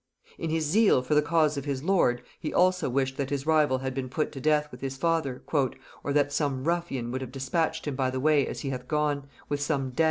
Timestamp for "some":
6.33-6.63, 9.61-9.91